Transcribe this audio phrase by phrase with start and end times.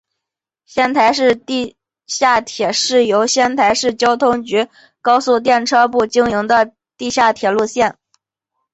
[0.65, 1.75] 仙台市地
[2.07, 4.67] 下铁是由仙台市交通局
[4.99, 7.99] 高速电车部经营的地下铁路线。